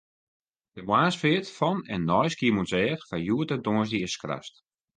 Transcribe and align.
De 0.71 0.81
moarnsfeart 0.89 1.47
fan 1.57 1.77
en 1.93 2.01
nei 2.09 2.25
Skiermûntseach 2.33 3.03
foar 3.07 3.23
hjoed 3.25 3.53
en 3.55 3.63
tongersdei 3.65 4.03
is 4.07 4.13
skrast. 4.17 4.53